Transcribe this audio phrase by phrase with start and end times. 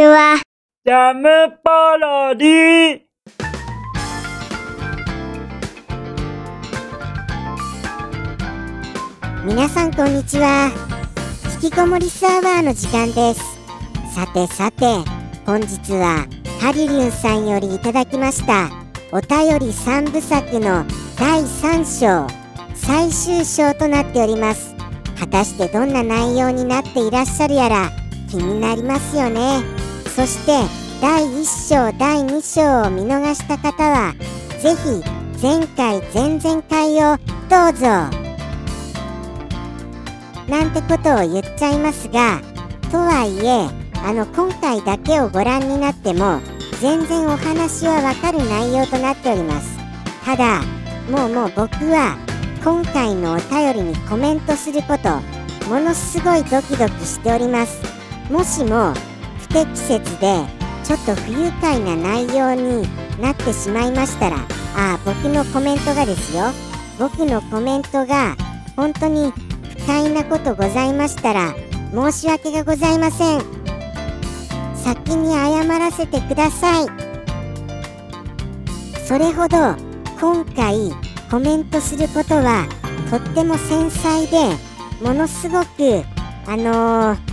[0.00, 0.40] ちは。
[0.86, 1.28] ジャム
[1.62, 3.00] パロディ
[9.44, 10.70] 皆さんこんにちは。
[11.62, 13.42] 引きこもりサーバーの時間です。
[14.14, 14.86] さてさて
[15.44, 16.26] 本日は
[16.62, 18.70] ハリリュンさんよりいただきました
[19.12, 20.86] お便り3部作の
[21.18, 22.26] 第3章
[22.74, 24.74] 最終章となっております。
[25.18, 27.90] 果たしてどんな内容になっていらっしゃるやら
[28.30, 29.79] 気になりますよね
[30.20, 30.52] そして
[31.00, 34.12] 第1章第2章を見逃した方は
[34.60, 35.02] ぜひ
[35.40, 37.16] 前回前々回を
[37.48, 37.86] どうぞ。
[40.46, 42.42] なんてことを言っちゃいますが
[42.92, 43.70] とはいえ
[44.06, 46.40] あの今回だけをご覧になっても
[46.82, 49.78] 全然お話はわかる内容となっております。
[50.26, 50.60] ただ
[51.10, 52.18] もうもう僕は
[52.62, 55.18] 今回のお便りにコメントすること
[55.66, 57.80] ものすごいドキドキしております。
[58.30, 58.92] もしも
[59.50, 60.46] 適切で
[60.84, 62.88] ちょっと不愉快な内容に
[63.20, 64.36] なってしまいましたら
[64.76, 66.44] ああ僕のコメントがですよ。
[66.98, 68.36] 僕のコメントが
[68.76, 69.32] 本当に
[69.78, 71.54] 不快なことございましたら
[71.92, 73.40] 申し訳がございません。
[74.76, 76.86] 先に謝らせてください。
[79.06, 79.74] それほど
[80.20, 80.92] 今回
[81.30, 82.66] コメントすることは
[83.10, 84.54] とっても繊細で
[85.02, 86.04] ものすごく
[86.46, 87.29] あのー、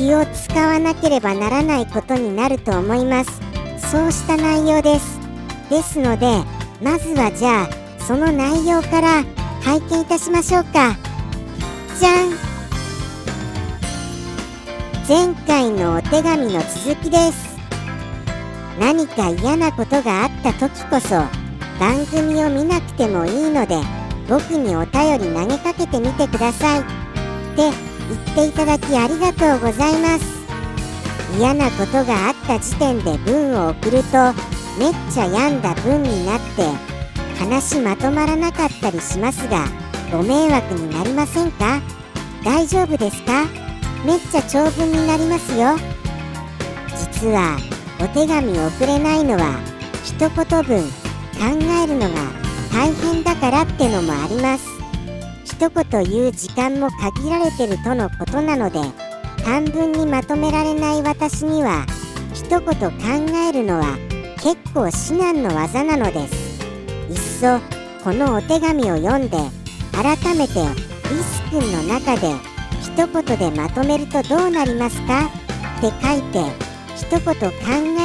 [0.00, 3.38] 気を使わなければならないことになると思います。
[3.90, 5.20] そうした内容です。
[5.68, 6.26] ですので
[6.82, 9.22] まずはじゃあその内容から
[9.60, 10.96] 拝見いたしましょうか。
[11.98, 12.30] じゃん。
[15.06, 17.58] 前回のお手紙の続きです。
[18.80, 21.16] 何か嫌なことがあった時こそ
[21.78, 23.76] 番組を見なくてもいいので
[24.30, 26.80] 僕にお便り投げかけてみてください。
[26.80, 26.84] っ
[27.54, 30.40] て言っていただきありがとうございます。
[31.38, 34.32] 嫌なことがあった時点で文を送ると
[34.78, 36.64] めっちゃ病んだ文になって
[37.38, 39.64] 話まとまらなかったりしますが
[40.10, 41.80] ご迷惑になりませんか？
[42.44, 43.44] 大丈夫ですか？
[44.04, 45.76] めっちゃ長文になりますよ。
[46.98, 47.58] 実は
[48.00, 49.60] お手紙送れないのは
[50.02, 50.92] 一言分考
[51.84, 52.14] えるのが
[52.72, 54.69] 大変だからってのもあります。
[55.60, 58.80] 一言言う時間も限られてるとのことなので
[59.44, 61.84] 短文にまとめられない私には
[62.32, 62.66] 一言考
[63.46, 63.98] えるのは
[64.42, 66.64] 結構至難の技なのです。
[67.10, 67.60] いっそ
[68.02, 69.36] このお手紙を読んで
[69.92, 70.54] 改めて
[71.10, 72.32] リス君の中で
[72.80, 75.26] 一言でまとめるとどうなりますか？
[75.26, 76.42] って書いて
[76.96, 77.34] 一言考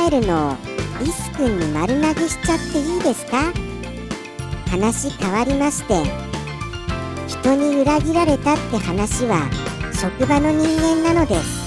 [0.06, 0.56] えるのを
[1.00, 3.54] リス君に丸投げしちゃっていいですか？
[4.70, 6.25] 話変わりまして
[7.46, 9.48] 人に裏切られたって話は
[9.94, 11.64] 職場の人間なのです。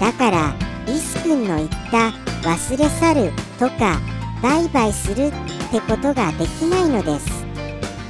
[0.00, 0.52] だから
[0.88, 2.10] リス君の言った
[2.48, 4.00] 忘れ去るとか
[4.42, 5.30] バイバイするっ
[5.70, 7.46] てことができないのです。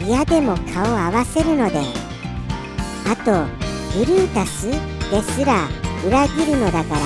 [0.02, 1.78] 嫌でも顔合わせるので。
[3.06, 3.44] あと
[3.98, 4.70] ブルータス
[5.10, 5.68] ですら
[6.06, 7.00] 裏切るのだから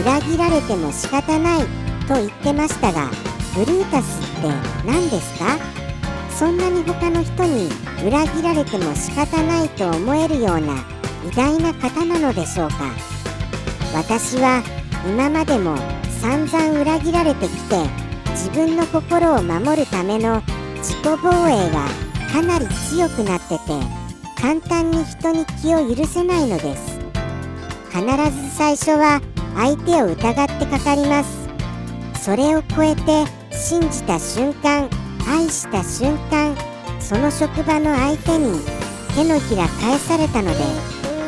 [0.00, 1.60] 裏切られても仕方ない
[2.08, 3.08] と言ってましたが
[3.54, 4.48] ブルータスって
[4.84, 5.81] 何ですか？
[6.38, 7.68] そんなに他の人に
[8.06, 10.84] 裏切られても仕方ないと思えるような
[11.24, 12.76] 偉大な方なのでしょうか。
[13.94, 14.62] 私は
[15.06, 15.76] 今までも
[16.20, 17.76] 散々裏切られてきて
[18.30, 20.42] 自分の心を守るための
[20.76, 21.86] 自己防衛が
[22.32, 23.62] かなり強くなってて
[24.40, 26.98] 簡単に人に気を許せないのです。
[27.90, 29.20] 必ず最初は
[29.54, 31.48] 相手を疑ってかかります。
[32.24, 34.88] それを超えて信じた瞬間
[35.28, 36.56] 愛した瞬間
[37.00, 38.60] その職場の相手に
[39.14, 40.58] 手のひら返されたので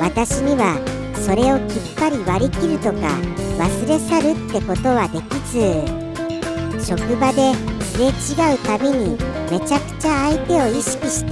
[0.01, 0.79] 私には
[1.17, 3.19] それをきっぱり割り切るとか
[3.59, 7.55] 忘れ去るってことはできず職場で
[7.95, 9.17] すれ違うたびに
[9.51, 11.31] めちゃくちゃ相手を意識して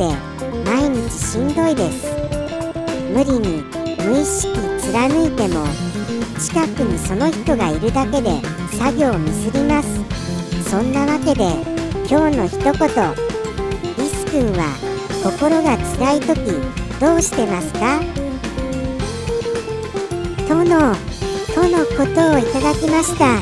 [0.65, 2.07] 毎日しんどいです。
[3.13, 3.65] 無理に
[4.07, 5.67] 無意識貫いても
[6.39, 8.31] 近くにその人がいるだけで
[8.79, 10.01] 作業をミスります。
[10.71, 11.72] そんなわけで
[12.09, 12.73] 今日の一言。
[13.97, 14.75] リス君は
[15.23, 16.37] 心が辛い時
[17.01, 18.01] どうしてますか？
[20.49, 20.95] との
[21.55, 23.41] とのことをいただきました。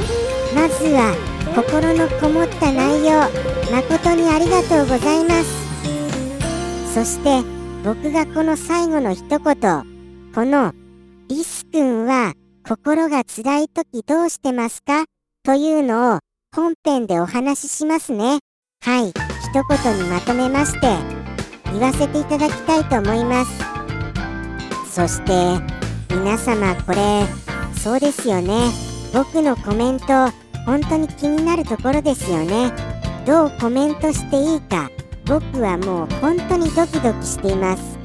[0.54, 1.14] まずは
[1.54, 3.28] 心のこもった内容。
[3.70, 6.94] 誠にありがとうございます。
[6.94, 7.42] そして
[7.84, 9.40] 僕がこの最後の一言。
[10.34, 10.72] この
[11.28, 12.34] リス君は
[12.68, 15.04] 心が辛い時どうしてますか？
[15.44, 16.18] というのを
[16.52, 18.40] 本編でお話ししますね。
[18.82, 19.10] はい。
[19.10, 19.14] 一
[19.52, 20.96] 言にまとめまして
[21.66, 23.52] 言わせていただきたいと思います。
[24.90, 25.32] そして
[26.12, 27.24] 皆様これ
[27.78, 28.68] そうですよね。
[29.14, 30.06] 僕のコメント
[30.66, 32.72] 本当に気になるところですよね。
[33.24, 34.90] どうコメントしていいか
[35.26, 37.96] 僕はもう本当にドキドキしています。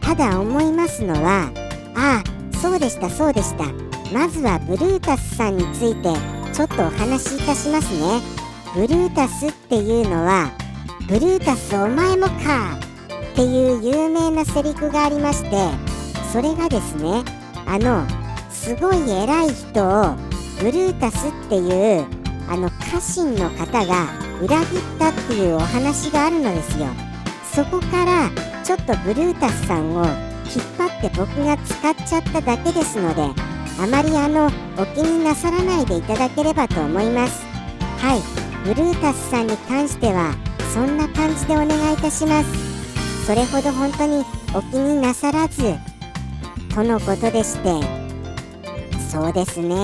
[0.00, 1.52] ただ思いますのは
[1.94, 3.66] ああそうでしたそうでした。
[4.12, 8.22] まずはブルータスさんについてちょっとお話しいたしますね。
[8.74, 10.52] ブルータスっていうのは
[11.08, 12.78] ブルータスお前もか
[13.32, 15.50] っていう有名なセリフがありまして
[16.32, 17.24] それがですね
[17.66, 18.06] あの
[18.50, 20.14] すごい偉い人を
[20.60, 22.06] ブルータスっていう
[22.48, 24.06] あの家臣の方が
[24.40, 26.86] 裏切ったっていうお話があるのですよ。
[27.52, 28.30] そこから
[28.64, 30.10] ちょっとブルータスさんを引っ
[30.78, 33.22] 張って僕が使っちゃっただけですので
[33.80, 37.44] あまりあのお気になさらないでいただければと思います。
[37.98, 38.20] はい。
[38.64, 40.34] ブルータスさんに関しては
[40.72, 43.26] そんな感じでお願いいたします。
[43.26, 44.24] それほど本当に
[44.54, 45.74] お気になさらず
[46.74, 47.70] とのことでして。
[49.10, 49.76] そうですね。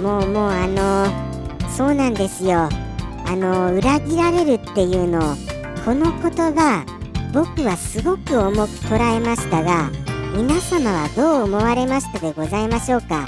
[0.00, 1.06] もうもうあの
[1.68, 2.68] そうなんですよ。
[3.26, 5.36] あの裏切られるっていうの
[5.84, 6.86] この言葉
[7.34, 9.90] 僕はすごく重く捉えましたが
[10.34, 13.26] 皆様はどう思われましたでございましょうか？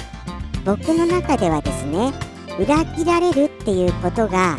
[0.64, 2.12] 僕の中ではですね
[2.58, 4.56] 裏切られるっていうことが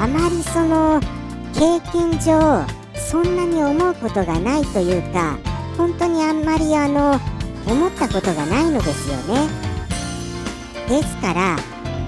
[0.00, 1.00] あまりその
[1.54, 2.64] 経験上
[2.94, 5.36] そんなに思うことがないというか
[5.76, 7.20] 本当にあんまりあの
[7.66, 9.48] 思ったことがないのですよね。
[10.88, 11.56] ですから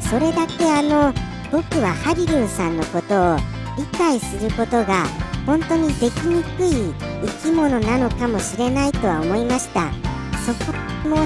[0.01, 1.13] それだけあの
[1.53, 3.37] 僕はハリルンさんのことを
[3.77, 5.07] 理解することが
[5.47, 6.93] 本当にできにくい
[7.43, 9.91] 生き物なのかもしれないとは思いました。
[10.45, 10.75] そこ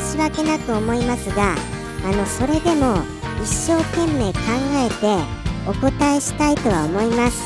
[0.01, 1.55] 申し訳なく思いますが
[2.05, 3.03] あのそれでも
[3.43, 4.39] 一生懸命考
[4.75, 5.19] えて
[5.69, 7.43] お答えしたいとは思います。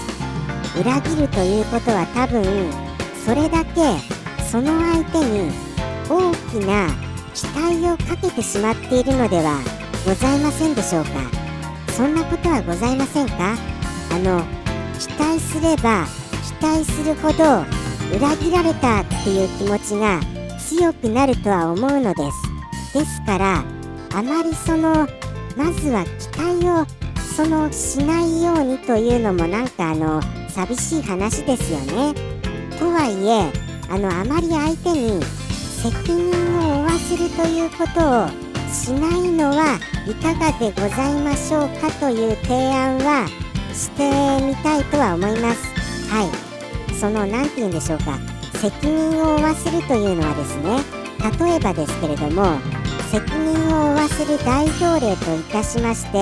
[0.81, 2.43] 裏切るということは多分
[3.27, 3.81] それだけ
[4.43, 5.51] その相手に
[6.09, 6.89] 大きな
[7.35, 9.61] 期待をかけてしまっているのでは
[10.07, 11.11] ございませんでしょうか。
[11.93, 13.55] そんなことはございませんか？
[14.11, 14.43] あの
[14.99, 16.07] 期待すれば
[16.61, 17.65] 期待するほど
[18.17, 20.21] 裏切られたっていう気持ちが
[20.59, 22.23] 強くなるとは思うので
[22.93, 22.99] す。
[22.99, 23.65] ですから
[24.15, 25.09] あまりその
[25.57, 26.87] まずは期待を
[27.37, 32.15] そのしないようにというのもなんかあの寂しい話ですよね。
[32.79, 33.51] とはいえ
[33.89, 35.23] あのあまり相手に
[35.83, 36.29] 責任
[36.59, 38.29] を負わせるということを
[38.71, 43.27] しないのはいかがでございましょうかという提案は
[43.73, 44.11] して
[44.47, 45.63] みたいとは思います。
[46.11, 46.95] はい。
[46.95, 48.19] その何て言うんでしょうか。
[48.63, 51.03] 責任を負わせるというのはですね
[51.45, 52.59] 例えばですけれども
[53.13, 56.13] 責任を負わせる代表例といたしまして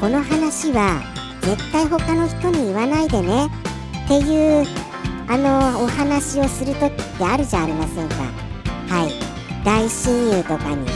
[0.00, 1.02] この話は
[1.42, 3.48] 絶対他の人に言わないでね
[4.06, 4.64] っていう
[5.28, 8.14] あのお話をする時ってあるじゃありませんか。
[8.88, 9.12] はい。
[9.62, 10.86] 大親友とかに。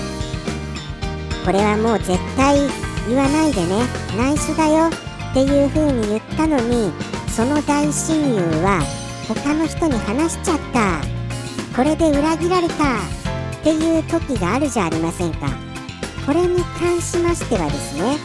[1.45, 2.59] これはもう絶対
[3.07, 3.85] 言わないでね。
[4.17, 4.89] 内緒だよ。
[4.89, 6.91] っていう風に言ったのに
[7.29, 8.81] その大親友は
[9.29, 11.03] 他の人に話しちゃった。
[11.77, 13.24] これで裏切られた。
[13.65, 15.49] っていう時があるじゃありませんか。
[16.27, 18.19] これに関しましてはですね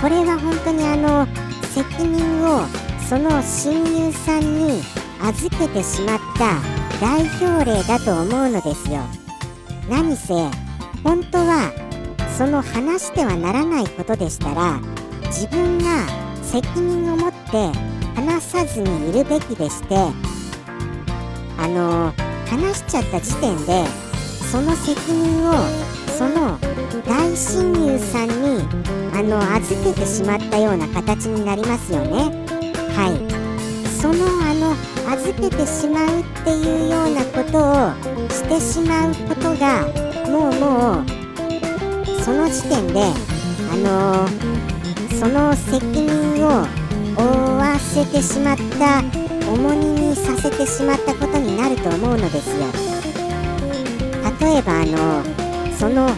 [0.00, 1.26] これは本当にあの
[1.64, 2.66] 責任を
[3.06, 4.80] その親友さんに
[5.22, 6.60] 預けてしまった
[6.98, 9.00] 代表例だと思うのですよ。
[9.90, 10.32] 何せ
[11.04, 11.72] 本当は
[12.38, 14.80] その話してはならないことでしたら
[15.26, 16.06] 自分が
[16.42, 17.70] 責任を持って
[18.14, 19.94] 話さずにいるべきでして
[21.58, 22.14] あの
[22.48, 23.84] 話しちゃった時点で
[24.50, 25.52] その責任を
[26.18, 26.58] その
[27.06, 28.60] 大親友さんに
[29.14, 32.44] あの預けてしまったような形になりますよね。
[32.96, 33.40] はい。
[34.00, 34.74] そのあの
[35.12, 39.86] 預けてしまうっていうようなことをしてしまうことが
[40.28, 43.04] もうもうその時点で
[43.70, 44.26] あの
[45.16, 46.66] その責任を
[47.14, 48.98] 負わせてしまった
[49.48, 52.89] 重荷にさせてしまったことになると思うのですよ。
[54.40, 55.22] 例えばあの
[55.74, 56.08] その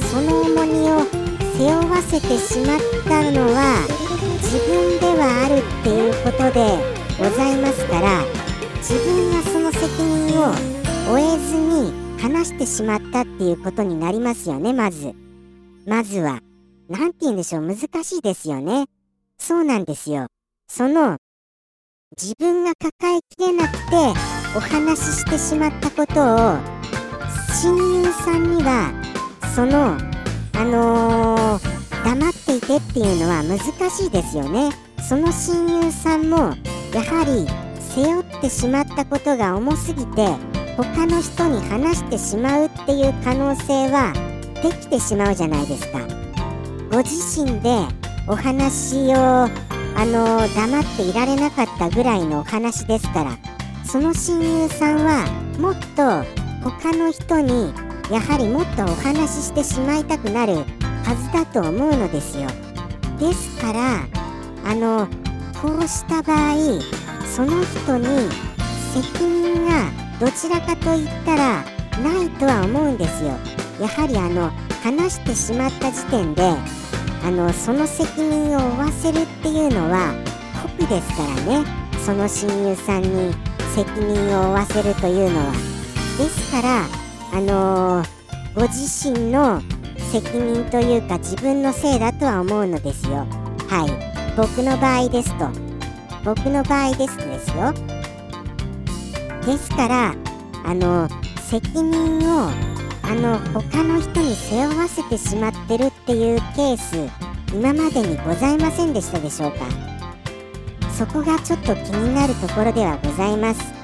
[0.00, 1.04] その重荷を
[1.56, 3.86] 背負わせてしまったのは
[4.42, 8.22] 自分ではあるっていうことでございますから
[8.76, 10.52] 自分がその責任を
[11.12, 15.14] 負えずに話してしまったっていうことになりますよねまず。
[15.86, 16.40] まずは。
[16.88, 18.86] 何て言うんでしょう難しいですよね。
[19.38, 20.26] そうなんですよ。
[20.68, 21.18] その
[22.16, 23.96] 自分が抱えきれなくて
[24.56, 26.77] お話ししてしまったことを
[27.60, 28.92] 親友さんには
[29.52, 29.98] その
[30.54, 33.58] あのー、黙っていてっていうのは難
[33.90, 34.70] しいですよね。
[35.08, 36.54] その親友さんも
[36.94, 37.48] やはり
[37.80, 40.28] 背負ってしまったことが重すぎて
[40.76, 44.12] 他の人に話してしまうっていう可能性は
[44.62, 45.98] できてしまうじゃないですか。
[46.92, 47.70] ご自身で
[48.28, 49.48] お話をあ
[50.06, 53.36] の黙っていられなかったぐらいのお話ですから
[53.84, 55.26] その親友さんは
[55.58, 57.72] もっと他の人に
[58.10, 60.56] やはりもっとお話ししてしまいたくなる
[61.04, 62.48] はずだと思うのですよ。
[63.18, 64.06] ですから
[64.64, 65.08] あの
[65.60, 66.54] こうした場合
[67.26, 68.06] その人に
[68.92, 71.64] 責任がどちらかといったら
[72.02, 73.30] ないとは思うんですよ。
[73.80, 74.50] やはりあの
[74.82, 76.42] 話してしまった時点で
[77.24, 80.14] あのその責任を負わせるっていうのは
[80.78, 81.64] 酷ですからね。
[82.04, 83.34] その親友さんに
[83.74, 85.77] 責任を負わせるというのは。
[86.18, 86.84] ですから
[87.32, 88.08] あのー、
[88.54, 89.62] ご自身の
[90.10, 93.26] 責任というか自分のせいだとは思うのですよ。
[93.68, 94.36] はい。
[94.36, 95.48] 僕の場合ですと。
[96.24, 97.72] 僕の場合ですとですよ。
[99.46, 100.14] ですから
[100.64, 101.08] あの
[101.48, 102.50] 責任を
[103.02, 106.96] あの他の人に背負わせてしまってるっていうケース
[107.54, 109.66] 今までにございませんでしたでしょうか？
[110.90, 113.77] そこがちょっと気になるところではございます。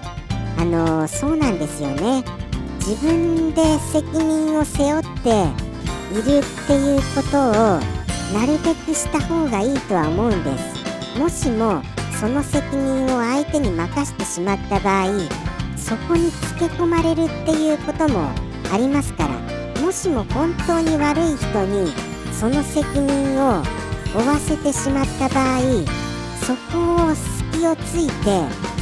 [0.59, 2.25] あのそうなんですよね。
[2.79, 5.31] 自分で責任を背負って
[6.13, 7.53] いるっていうことを
[8.33, 11.19] なるべくした方がいいとは思うんです。
[11.19, 11.83] もしも
[12.21, 15.07] その責任を相手に任してしまった場合
[15.77, 18.31] そこにつけ込まれるっていうことも
[18.73, 21.93] ありますからもしも本当に悪い人に
[22.33, 23.63] その責任を
[24.13, 25.61] 負わせてしまった場合
[26.41, 28.31] そこを隙をついて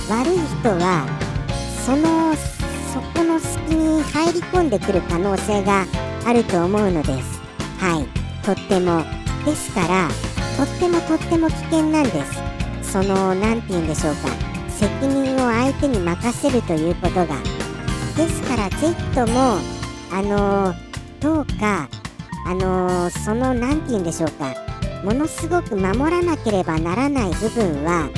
[0.08, 1.21] 悪い人は
[1.84, 2.34] その
[2.92, 5.84] そこの隙に入り込んでくる可能性が
[6.24, 7.40] あると思うのです。
[7.78, 8.06] はい。
[8.44, 9.02] とっても
[9.44, 10.08] ですから
[10.56, 12.92] とってもとっても危険なんです。
[12.92, 14.28] その何て言うんでしょうか。
[14.68, 17.26] 責任を相手に任せるということが。
[18.16, 19.58] ですからぜひとも
[20.12, 20.74] あの、
[21.20, 21.88] どうか
[22.46, 24.54] あの、その何て言うんでしょうか。
[25.02, 28.08] ものすごく守らなければならない部分は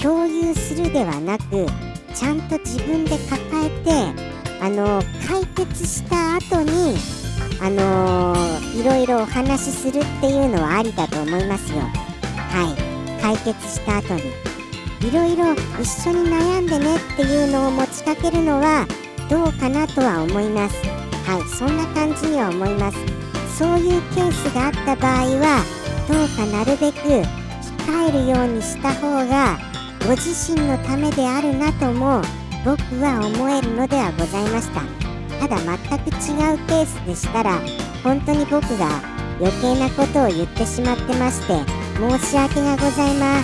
[0.00, 1.66] 共有するではなく
[2.14, 4.22] ちゃんと自分で抱えて
[4.60, 6.96] あの解決した後に
[7.64, 8.34] あの、
[8.74, 11.78] いろいろお話しするっていうのはありだと思いますよ。
[11.78, 12.74] は
[13.18, 13.22] い。
[13.22, 14.22] 解決した後に。
[15.08, 18.86] いろいろ一緒に悩んでねっていうのを持ちかけるのは
[19.30, 20.76] どうかなとは思います。
[21.24, 21.48] はい。
[21.48, 22.98] そんな感じには思います。
[23.56, 25.64] そういうケースがあった場合は
[26.08, 26.98] どうかなるべく
[27.86, 29.56] 控えるようにした方が
[30.06, 32.20] ご自身のためであるなとも
[32.64, 34.82] 僕は思えるのではございました。
[35.40, 37.60] ただ全く違うケースでしたら
[38.04, 39.00] 本当に僕が
[39.40, 41.54] 余計なことを言ってしまってまして
[41.96, 43.42] 申し訳がございま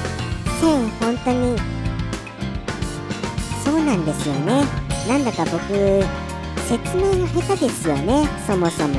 [0.60, 0.88] せん。
[1.00, 1.56] 本当に。
[3.64, 4.64] そうなんですよね。
[5.08, 5.58] なんだか僕
[6.66, 8.28] 説明が下手ですよね。
[8.46, 8.94] そもそも。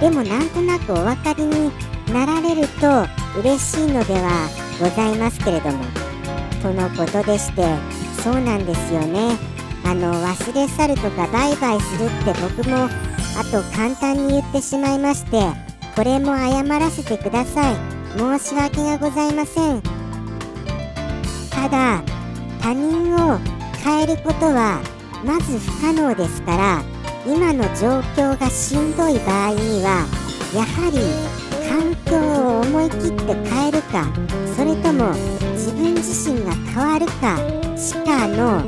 [0.00, 1.70] でもなんとなくお分かりに
[2.12, 3.06] なられると
[3.40, 4.48] 嬉しいのでは
[4.78, 6.07] ございますけれども。
[6.62, 7.62] とのことでして
[8.22, 9.36] そうなんですよね。
[9.84, 12.88] あの忘れ去るとかバイバイするって僕も
[13.38, 15.40] あと簡単に言ってしまいまして
[15.94, 17.76] これも謝らせてください。
[18.18, 19.82] 申し訳がございません。
[21.50, 22.02] ただ
[22.60, 23.38] 他人を
[23.82, 24.80] 変えることは
[25.24, 26.82] まず不可能ですから
[27.26, 30.06] 今の状況がしんどい場合には
[30.54, 30.98] やはり
[31.68, 34.06] 環境を思い切って変えるか
[34.56, 35.12] それとも
[35.52, 37.36] 自分自身が変わるか
[37.76, 38.62] しかの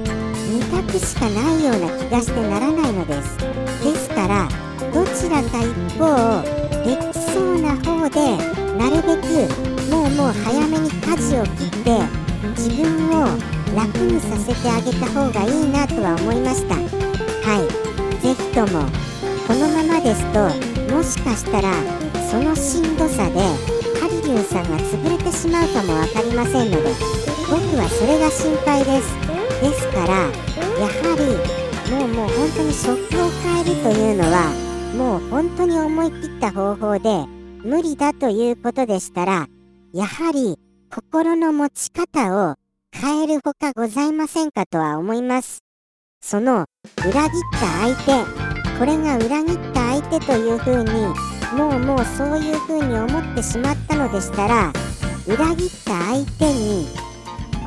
[0.51, 3.39] 2択しかないような気がしてならないのです。
[3.83, 4.49] ですから
[4.93, 6.43] どちらか一方
[6.85, 8.37] できそうな方で
[8.77, 11.99] なるべくもうもう早めに舵を切って
[12.57, 13.27] 自分を
[13.75, 16.75] 楽にさせてあげた方がいいなとは思いました。
[16.75, 16.83] は
[17.65, 17.91] い。
[18.21, 18.85] 是非とも
[19.47, 20.41] このままですと
[20.95, 21.73] もしかしたら
[22.31, 23.41] そのしんどさで
[23.99, 26.91] カリリュンさんが潰れてしまうかも分かりませんので
[27.51, 29.31] 僕はそれが心配です。
[29.61, 30.15] ですから
[30.79, 34.53] やはりもうもう本当に食を変えるというのは
[34.97, 37.27] もう本当に思い切った方法で
[37.65, 39.49] 無理だということでしたら
[39.93, 40.57] やはり
[40.89, 42.55] 心の持ち方を
[42.93, 45.65] 変えるほかございませんかとは思います。
[46.23, 46.67] その
[46.99, 50.91] 裏切った相手これが裏切った相手というふうに
[51.57, 54.73] もうもうそういう風に思ってしまったのでしたら
[55.27, 56.87] 裏切った相手に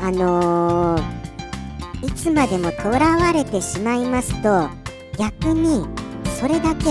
[0.02, 4.70] あのー、いつまでもとらわれてしまいますと
[5.18, 5.86] 逆に
[6.40, 6.86] それだけ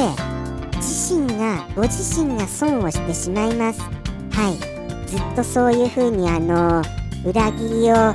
[0.77, 3.81] 自身がご自身が損をしてしまいます。
[3.81, 5.07] はい。
[5.07, 8.15] ずっとそういう風にあのー、裏切りを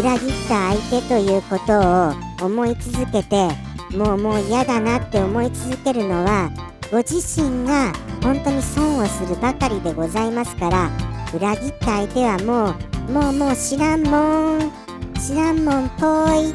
[0.00, 3.48] 裏切った相手ということを思い続けて
[3.96, 6.50] もうもう嫌だなって思い続けるのは
[6.92, 7.90] ご自身が
[8.22, 10.90] 本当に損をするばかりでございますから
[11.34, 12.74] 裏切った相手はも
[13.08, 14.72] うもうもう知らんもん
[15.18, 16.52] 知らんもんぽいっ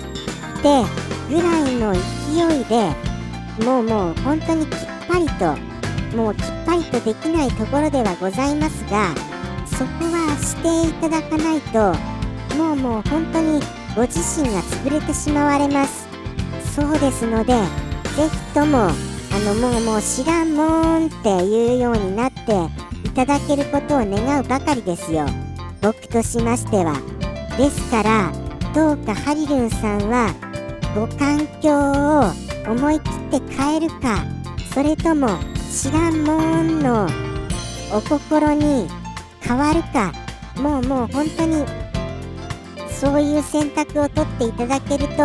[0.61, 0.85] て
[1.27, 5.57] ぐらいの勢いでもうもう本当にきっぱりと
[6.15, 9.15] もうきっぱりとできないところではございますが
[9.65, 11.95] そこはしていただかないと
[12.55, 13.59] もうもう本当に
[13.95, 16.07] ご自身が潰れてしまわれます。
[16.75, 18.91] そうですのでぜひとも
[19.37, 22.41] あのもうもう知らんもんっていうようになって
[23.07, 25.27] いただけることを願うばかりですよ。
[25.79, 26.99] 僕としましては。
[27.55, 28.31] ですから
[28.73, 30.33] どうかハリルンさんは
[30.95, 34.25] ご環境を思い切って変えるか
[34.73, 35.29] それとも
[35.71, 37.07] 知らんもんの
[37.93, 38.87] お心に
[39.41, 40.13] 変わるか
[40.59, 41.63] もうもう本当に
[42.89, 45.15] そういう選択を取っていただけると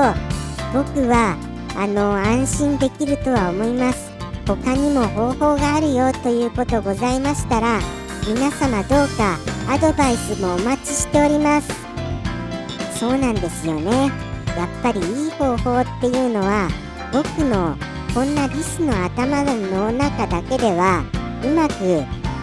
[0.75, 4.13] 僕はあの安心できるとは思います。
[4.47, 7.79] 他にも方法があるよということございましたら
[8.29, 9.39] 皆様どうか
[9.69, 11.73] アドバイスもお待ちしております。
[12.99, 13.91] そうなんですよね。
[14.57, 16.69] やっぱりいい方法っていうのは
[17.13, 17.77] 僕の
[18.13, 21.03] こんなリスの頭の中だけでは
[21.43, 21.73] うまく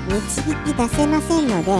[0.07, 1.71] 導き出せませんので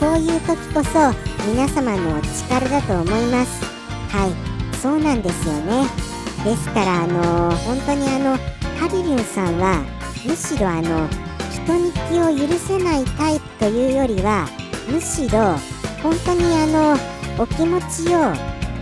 [0.00, 1.12] こういう時こそ
[1.48, 3.64] 皆様のお力だと思います。
[4.10, 4.76] はい。
[4.76, 6.07] そうなんですよね。
[6.44, 8.36] ですからあの本当にあの
[8.78, 9.84] ハリリュンさんは
[10.24, 11.08] むしろあの
[11.50, 14.48] 人に気を許せないタイプというよりは
[14.90, 15.56] むしろ
[16.02, 18.34] 本当にあのお気持ちを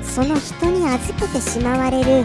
[0.03, 2.25] その人に預けてしまわれる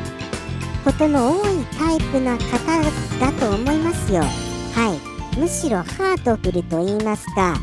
[0.84, 2.82] ことの多いタイプな方
[3.20, 4.22] だと思いますよ。
[4.22, 5.12] はい。
[5.38, 7.56] むしろハートフルと言いますか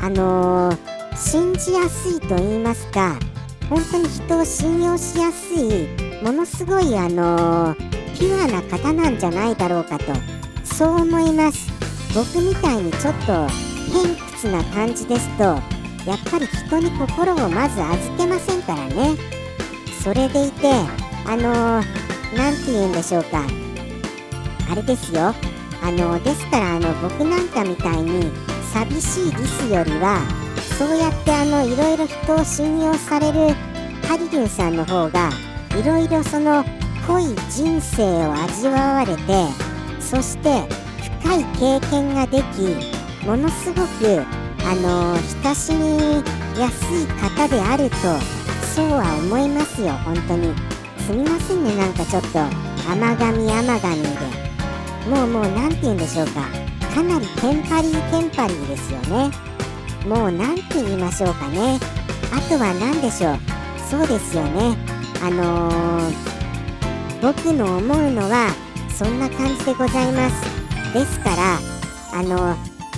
[0.00, 3.18] あのー、信じやすいと言いますか
[3.68, 7.74] 本当に人を信用しやすいものすごいあの、
[8.18, 10.12] ピュアな方なんじゃないだろうかと
[10.64, 11.70] そう思います。
[12.14, 13.48] 僕みたいにちょっと
[13.92, 19.16] 偏屈な感じですとやっぱり人に心をまず預けませんからね。
[20.02, 20.72] それでいて
[21.26, 21.82] あの
[22.36, 23.42] 何、て言うんでしょうか。
[24.70, 25.34] あれですよ。
[25.82, 28.30] あのですからあの僕なんかみたいに
[28.72, 30.20] 寂しいリスよりは
[30.78, 33.54] そうやってあのいろいろ人を信用される
[34.06, 35.30] ハリリンさんの方が
[35.80, 36.62] いろいろその
[37.06, 39.22] 濃い人生を味わわれて
[39.98, 40.62] そして
[41.22, 41.44] 深い
[41.80, 44.20] 経験ができものすごく
[44.62, 46.22] あの親しみ
[46.60, 47.96] やすい方であると
[48.74, 50.54] そうは思いますよ本当に。
[50.98, 52.40] すみませんねなんかちょっと
[52.86, 55.08] 甘噛み甘噛みで。
[55.08, 56.42] もうもう何て言うんでしょうか。
[56.94, 59.30] かなりテンパリーテンパリーですよね。
[60.06, 61.78] もう何て言いましょうかね。
[62.32, 63.38] あとは何でしょう。
[63.90, 64.99] そうですよね。
[65.22, 66.14] あのー、
[67.20, 68.54] 僕の思うのは
[68.88, 70.94] そんな感じでございます。
[70.94, 71.58] ですから
[72.12, 72.56] あの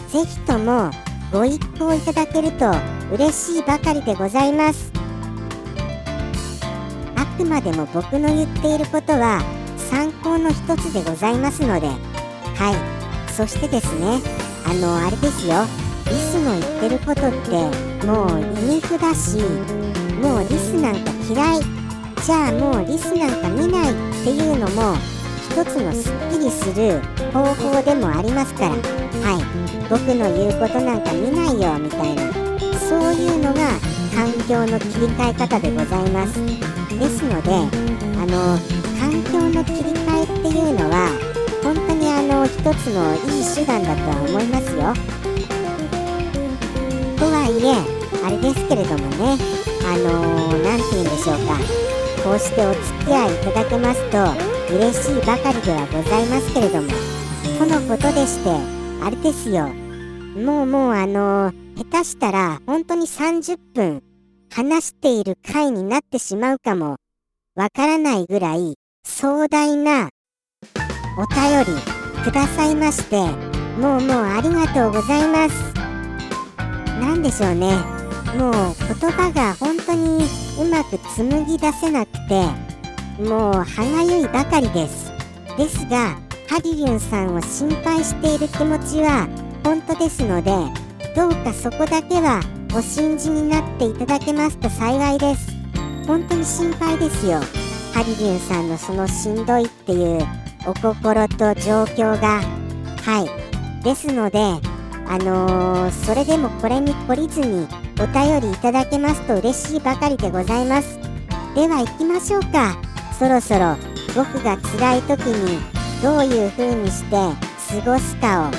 [0.09, 0.91] ぜひとも
[1.33, 2.71] ご一報いただけると
[3.13, 4.93] 嬉しいばかりでございます。
[7.17, 9.43] あくまでも僕の言っていることは
[9.77, 11.97] 参考の一つでございますのでは
[12.71, 13.33] い。
[13.33, 14.21] そしてですね
[14.67, 15.65] あのあれですよ。
[16.07, 19.39] リスの言ってることってもうインフだし
[20.21, 21.82] もうリスなんか嫌い。
[22.25, 24.97] じゃあもうリスなんか見ないっていうのも
[25.51, 27.01] 一つのすっきりする
[27.33, 28.71] 方法でもありますから。
[28.71, 29.63] はい。
[29.91, 32.33] 僕の言うことなんか見ないよみたいな。
[32.79, 33.73] そういうのが
[34.15, 36.35] 環境の切り替え方でございます。
[36.97, 38.57] ですのであの
[39.01, 41.11] 環境の切り替えっていうのは
[41.65, 44.95] 本当にあの一つのいい手段だとは思いますよ。
[47.19, 47.75] とはいえ
[48.25, 49.37] あれですけれどもね
[49.85, 51.92] あの何、て言うんでしょうか。
[52.25, 54.19] こうしてお付き合いいただけますと
[54.75, 56.89] 嬉しいばかりではございますけれども
[57.59, 58.51] とのことでして
[59.03, 59.69] あれですよ。
[60.37, 64.03] もうもうあの、下手したら本当に30分
[64.51, 66.97] 話している回になってしまうかも
[67.55, 70.09] わからないぐらい壮大な
[71.19, 73.17] お便りくださいまして
[73.79, 75.75] もうもうありがとうございます。
[77.01, 78.02] 何でしょうね。
[78.37, 78.53] もう
[79.01, 80.25] 言葉が本当に
[80.61, 82.47] うまく紡ぎ出せなくて
[83.23, 85.13] もう歯がゆいばかりです。
[85.59, 86.17] ですが
[86.49, 89.29] ハリリュンさんを心配している気持ちは
[89.65, 90.51] 本当ですので
[91.15, 92.41] どうかそこだけは
[92.75, 95.53] お信じになっていただけますと幸いです。
[96.07, 97.41] 本当に心配ですよ。
[97.93, 100.27] ハリリュンさんのそのしんどいっていう
[100.67, 102.41] お心と状況が。
[103.03, 103.25] は
[103.81, 103.85] い。
[103.85, 104.39] ですので
[105.07, 107.67] あのー、それでもこれに懲りずに
[108.01, 110.99] お便りいただけますと嬉しいばかりでございます。
[111.55, 112.77] では行きましょうか。
[113.19, 113.77] そろそろ
[114.17, 115.61] 僕が辛い時に
[116.03, 117.37] どういう風にして過
[117.85, 118.51] ごすかを。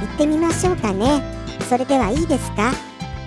[0.00, 1.22] 言ってみましょうかね。
[1.68, 2.72] それではいいですか？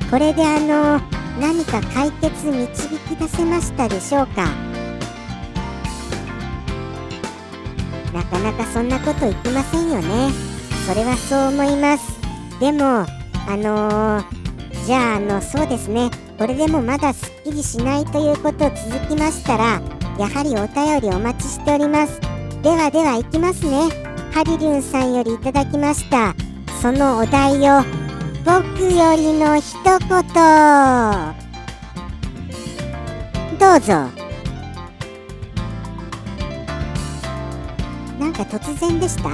[0.09, 0.99] これであの
[1.39, 2.67] 何か解決導
[3.09, 4.49] き出せましたでしょうか？
[8.13, 10.31] なかなかそんなこと言ってませんよね。
[10.87, 12.19] それはそう思います。
[12.59, 13.05] でもあ
[13.57, 14.40] のー
[14.85, 16.09] じゃああのそうですね。
[16.37, 18.75] これでもまだすっきりしないということ続
[19.09, 19.81] きましたら
[20.17, 22.19] やはりお便りお待ちしております。
[22.63, 23.89] ではでは行きますね。
[24.33, 26.33] ハリリュンさんよりいただきました。
[26.81, 27.83] そのお題を
[28.43, 29.99] 僕よりの一言。
[33.59, 33.93] どうぞ。
[38.19, 39.29] なんか突然でした？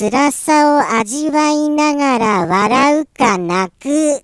[0.00, 4.22] 辛さを味わいながら笑うか泣く。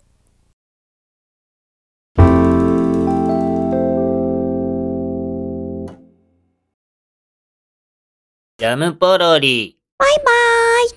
[8.56, 9.76] ジャムポロリ。
[9.98, 10.90] バイバーイ。